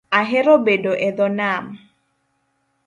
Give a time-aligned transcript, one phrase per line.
[0.19, 1.65] Ahero bedo e dhoo nam